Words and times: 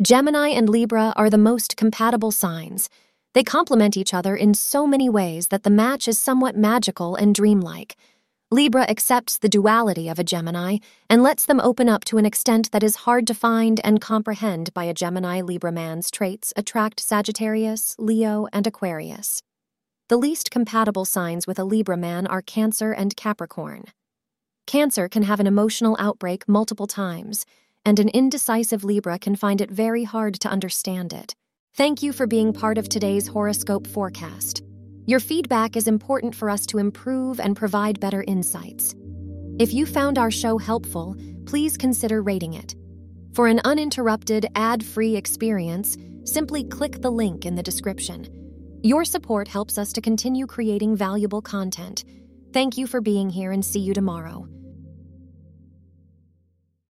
Gemini 0.00 0.50
and 0.50 0.68
Libra 0.68 1.12
are 1.16 1.28
the 1.28 1.36
most 1.36 1.76
compatible 1.76 2.30
signs. 2.30 2.88
They 3.34 3.42
complement 3.42 3.96
each 3.96 4.14
other 4.14 4.36
in 4.36 4.54
so 4.54 4.86
many 4.86 5.10
ways 5.10 5.48
that 5.48 5.64
the 5.64 5.70
match 5.70 6.06
is 6.06 6.16
somewhat 6.16 6.56
magical 6.56 7.16
and 7.16 7.34
dreamlike. 7.34 7.96
Libra 8.52 8.88
accepts 8.88 9.38
the 9.38 9.48
duality 9.48 10.08
of 10.08 10.20
a 10.20 10.22
Gemini 10.22 10.78
and 11.10 11.20
lets 11.20 11.44
them 11.44 11.58
open 11.58 11.88
up 11.88 12.04
to 12.04 12.16
an 12.16 12.24
extent 12.24 12.70
that 12.70 12.84
is 12.84 13.06
hard 13.06 13.26
to 13.26 13.34
find 13.34 13.80
and 13.82 14.00
comprehend 14.00 14.72
by 14.72 14.84
a 14.84 14.94
Gemini 14.94 15.40
Libra 15.40 15.72
man's 15.72 16.12
traits 16.12 16.52
attract 16.54 17.00
Sagittarius, 17.00 17.96
Leo, 17.98 18.46
and 18.52 18.68
Aquarius. 18.68 19.42
The 20.08 20.16
least 20.16 20.52
compatible 20.52 21.06
signs 21.06 21.48
with 21.48 21.58
a 21.58 21.64
Libra 21.64 21.96
man 21.96 22.24
are 22.28 22.40
Cancer 22.40 22.92
and 22.92 23.16
Capricorn. 23.16 23.86
Cancer 24.64 25.08
can 25.08 25.24
have 25.24 25.40
an 25.40 25.48
emotional 25.48 25.96
outbreak 25.98 26.48
multiple 26.48 26.86
times 26.86 27.44
and 27.84 27.98
an 27.98 28.08
indecisive 28.10 28.84
Libra 28.84 29.18
can 29.18 29.36
find 29.36 29.60
it 29.60 29.70
very 29.70 30.04
hard 30.04 30.34
to 30.40 30.48
understand 30.48 31.12
it. 31.12 31.34
Thank 31.74 32.02
you 32.02 32.12
for 32.12 32.26
being 32.26 32.52
part 32.52 32.78
of 32.78 32.88
today's 32.88 33.28
horoscope 33.28 33.86
forecast. 33.86 34.62
Your 35.06 35.20
feedback 35.20 35.76
is 35.76 35.88
important 35.88 36.34
for 36.34 36.50
us 36.50 36.66
to 36.66 36.78
improve 36.78 37.40
and 37.40 37.56
provide 37.56 38.00
better 38.00 38.24
insights. 38.26 38.94
If 39.58 39.72
you 39.72 39.86
found 39.86 40.18
our 40.18 40.30
show 40.30 40.58
helpful, 40.58 41.16
please 41.46 41.76
consider 41.76 42.20
rating 42.20 42.54
it. 42.54 42.74
For 43.32 43.46
an 43.46 43.60
uninterrupted, 43.64 44.46
ad 44.54 44.84
free 44.84 45.16
experience, 45.16 45.96
simply 46.24 46.64
click 46.64 47.00
the 47.00 47.10
link 47.10 47.46
in 47.46 47.54
the 47.54 47.62
description. 47.62 48.26
Your 48.82 49.04
support 49.04 49.48
helps 49.48 49.78
us 49.78 49.92
to 49.94 50.00
continue 50.00 50.46
creating 50.46 50.96
valuable 50.96 51.42
content. 51.42 52.04
Thank 52.52 52.76
you 52.76 52.86
for 52.86 53.00
being 53.00 53.30
here 53.30 53.52
and 53.52 53.64
see 53.64 53.80
you 53.80 53.94
tomorrow. 53.94 54.46